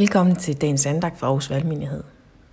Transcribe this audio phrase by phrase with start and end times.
[0.00, 2.02] Velkommen til dagens andagt fra Aarhus Valgmenighed.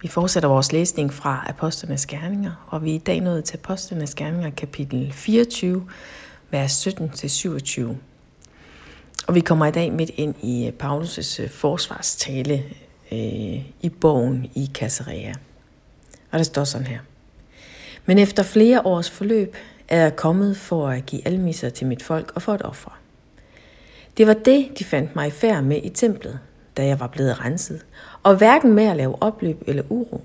[0.02, 4.16] Vi fortsætter vores læsning fra Apostlenes Gerninger, og vi er i dag nået til Apostlenes
[4.16, 5.88] Gerninger kapitel 24,
[6.50, 7.82] vers 17-27.
[9.28, 12.64] Og vi kommer i dag midt ind i øh, Paulus' øh, forsvarstale
[13.12, 15.34] øh, i bogen i Caesarea.
[16.32, 17.00] Og der står sådan her.
[18.06, 19.56] Men efter flere års forløb
[19.88, 23.00] er jeg kommet for at give almisser til mit folk og for et offer.
[24.18, 26.40] Det var det, de fandt mig i færd med i templet,
[26.78, 27.86] da jeg var blevet renset,
[28.24, 30.22] og hverken med at lave opløb eller uro.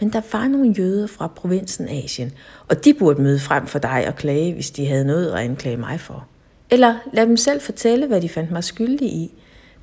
[0.00, 2.32] Men der var nogle jøder fra provinsen Asien,
[2.68, 5.76] og de burde møde frem for dig og klage, hvis de havde noget at anklage
[5.76, 6.26] mig for.
[6.70, 9.34] Eller lad dem selv fortælle, hvad de fandt mig skyldig i,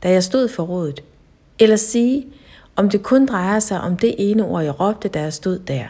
[0.04, 1.04] da jeg stod for rådet.
[1.60, 2.28] Eller sige,
[2.76, 5.86] om det kun drejer sig om det ene ord, jeg råbte, da jeg stod der.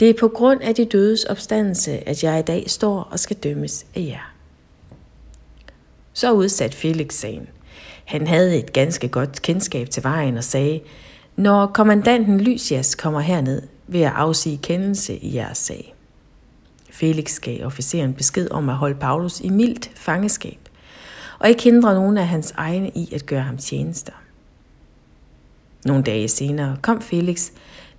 [0.00, 3.36] Det er på grund af de dødes opstandelse, at jeg i dag står og skal
[3.36, 4.34] dømmes af jer.
[6.12, 7.48] Så udsat Felix sagen.
[8.04, 10.80] Han havde et ganske godt kendskab til vejen og sagde,
[11.36, 15.94] når kommandanten Lysias kommer herned, vil jeg afsige kendelse i jeres sag.
[16.90, 20.58] Felix gav officeren besked om at holde Paulus i mildt fangeskab,
[21.38, 24.12] og ikke hindre nogen af hans egne i at gøre ham tjenester.
[25.84, 27.50] Nogle dage senere kom Felix,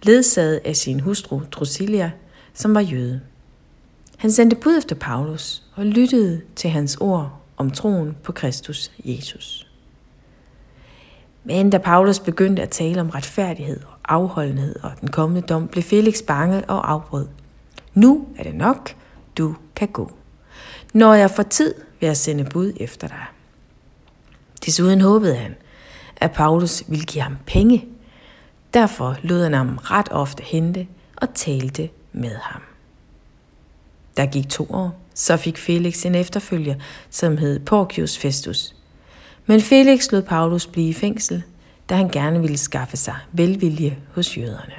[0.03, 2.11] ledsaget af sin hustru Drusilla,
[2.53, 3.21] som var jøde.
[4.17, 9.64] Han sendte bud efter Paulus og lyttede til hans ord om troen på Kristus Jesus.
[11.45, 15.83] Men da Paulus begyndte at tale om retfærdighed og afholdenhed og den kommende dom, blev
[15.83, 17.27] Felix bange og afbrød.
[17.93, 18.95] Nu er det nok,
[19.37, 20.11] du kan gå.
[20.93, 23.25] Når jeg får tid, vil jeg sende bud efter dig.
[24.65, 25.55] Desuden håbede han,
[26.17, 27.85] at Paulus ville give ham penge.
[28.73, 32.61] Derfor lod han ham ret ofte hente og talte med ham.
[34.17, 36.75] Der gik to år, så fik Felix en efterfølger,
[37.09, 38.75] som hed Porcius Festus.
[39.45, 41.43] Men Felix lod Paulus blive i fængsel,
[41.89, 44.73] da han gerne ville skaffe sig velvilje hos jøderne.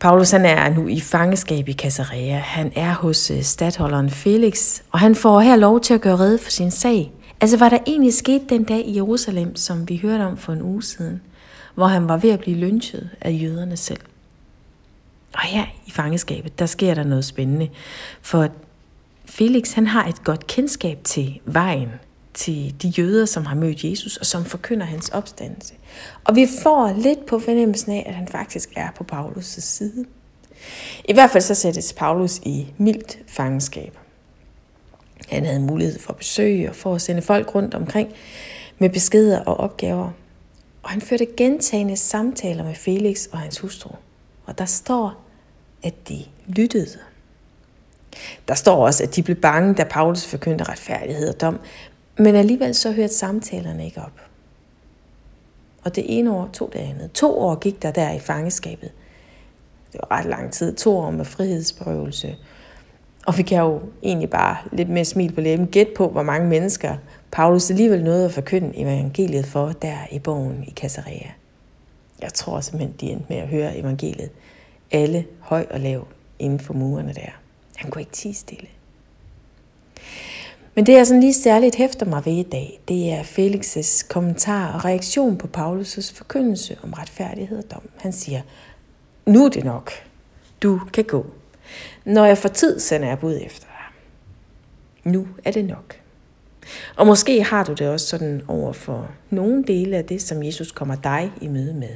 [0.00, 2.38] Paulus han er nu i fangeskab i Caesarea.
[2.38, 6.18] Han er hos øh, stattholderen stadholderen Felix, og han får her lov til at gøre
[6.18, 7.12] red for sin sag.
[7.40, 10.62] Altså, hvad der egentlig skete den dag i Jerusalem, som vi hørte om for en
[10.62, 11.22] uge siden,
[11.74, 14.00] hvor han var ved at blive lynchet af jøderne selv.
[15.34, 17.68] Og her i fangeskabet, der sker der noget spændende,
[18.22, 18.48] for
[19.28, 21.88] Felix han har et godt kendskab til vejen,
[22.34, 25.74] til de jøder, som har mødt Jesus, og som forkynder hans opstandelse.
[26.24, 30.04] Og vi får lidt på fornemmelsen af, at han faktisk er på Paulus' side.
[31.04, 33.98] I hvert fald så sættes Paulus i mildt fangenskab.
[35.28, 38.08] Han havde mulighed for at besøge og for at sende folk rundt omkring
[38.78, 40.10] med beskeder og opgaver.
[40.82, 43.90] Og han førte gentagende samtaler med Felix og hans hustru.
[44.46, 45.24] Og der står,
[45.82, 46.98] at de lyttede.
[48.48, 51.60] Der står også, at de blev bange, da Paulus forkyndte retfærdighed og dom,
[52.18, 54.20] men alligevel så hørte samtalerne ikke op.
[55.84, 57.12] Og det ene år tog det andet.
[57.12, 58.90] To år gik der der i fangeskabet.
[59.92, 60.74] Det var ret lang tid.
[60.74, 62.36] To år med frihedsberøvelse.
[63.26, 66.48] Og vi kan jo egentlig bare lidt mere smil på læben gætte på, hvor mange
[66.48, 66.96] mennesker
[67.30, 71.30] Paulus alligevel nåede at forkynde evangeliet for der i bogen i Caesarea.
[72.22, 74.30] Jeg tror simpelthen, de endte med at høre evangeliet.
[74.90, 76.06] Alle høj og lav
[76.38, 77.30] inden for murene der.
[77.78, 78.68] Han kunne ikke tige stille.
[80.74, 84.72] Men det, jeg sådan lige særligt hæfter mig ved i dag, det er Felix' kommentar
[84.72, 87.88] og reaktion på Paulus' forkyndelse om retfærdighed og dom.
[87.96, 88.42] Han siger,
[89.26, 89.92] nu er det nok.
[90.62, 91.26] Du kan gå.
[92.04, 95.12] Når jeg får tid, sender jeg bud efter dig.
[95.12, 96.00] Nu er det nok.
[96.96, 100.72] Og måske har du det også sådan over for nogle dele af det, som Jesus
[100.72, 101.94] kommer dig i møde med.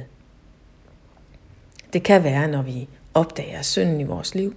[1.93, 4.55] Det kan være, når vi opdager synden i vores liv.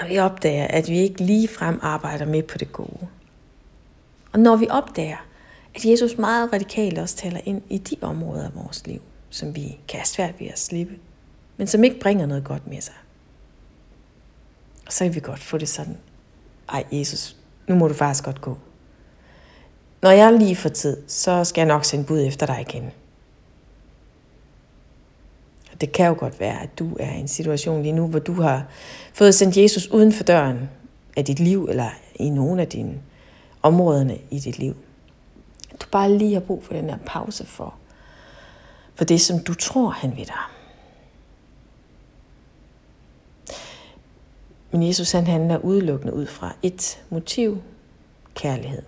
[0.00, 3.08] Når vi opdager, at vi ikke lige frem arbejder med på det gode.
[4.32, 5.16] Og når vi opdager,
[5.74, 9.78] at Jesus meget radikalt også taler ind i de områder af vores liv, som vi
[9.88, 10.94] kan have svært ved at slippe,
[11.56, 12.94] men som ikke bringer noget godt med sig.
[14.86, 15.96] Og så kan vi godt få det sådan,
[16.68, 17.36] ej Jesus,
[17.68, 18.58] nu må du faktisk godt gå.
[20.02, 22.90] Når jeg lige får tid, så skal jeg nok sende bud efter dig igen.
[25.76, 28.18] Og det kan jo godt være, at du er i en situation lige nu, hvor
[28.18, 28.64] du har
[29.14, 30.70] fået sendt Jesus uden for døren
[31.16, 33.02] af dit liv, eller i nogle af dine
[33.62, 34.76] områderne i dit liv.
[35.80, 37.74] Du bare lige har brug for den her pause for,
[38.94, 40.34] for det, som du tror, han vil dig.
[44.70, 47.62] Men Jesus han handler udelukkende ud fra et motiv,
[48.34, 48.82] kærlighed.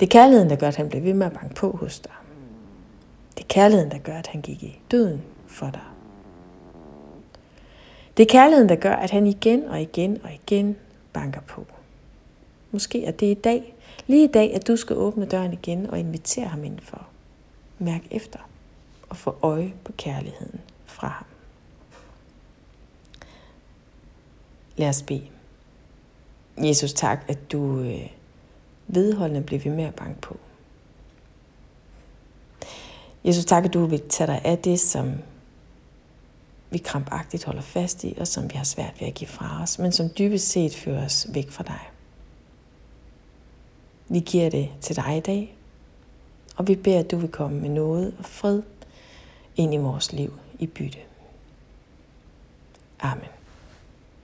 [0.00, 2.12] Det er kærligheden, der gør, at han bliver ved med at banke på hos dig.
[3.38, 5.80] Det er kærligheden, der gør, at han gik i døden for dig.
[8.16, 10.76] Det er kærligheden, der gør, at han igen og igen og igen
[11.12, 11.66] banker på.
[12.70, 13.74] Måske er det i dag,
[14.06, 17.06] lige i dag, at du skal åbne døren igen og invitere ham indenfor.
[17.78, 18.38] Mærk efter
[19.08, 21.26] og få øje på kærligheden fra ham.
[24.76, 25.26] Lad os bede.
[26.62, 28.10] Jesus, tak, at du øh,
[28.86, 30.36] vedholdende bliver ved med at banke på.
[33.24, 35.12] Jesus, tak, at du vil tage dig af det, som
[36.70, 39.78] vi krampagtigt holder fast i, og som vi har svært ved at give fra os,
[39.78, 41.80] men som dybest set fører os væk fra dig.
[44.08, 45.56] Vi giver det til dig i dag,
[46.56, 48.62] og vi beder, at du vil komme med noget og fred
[49.56, 50.98] ind i vores liv i bytte.
[53.00, 53.37] Amen.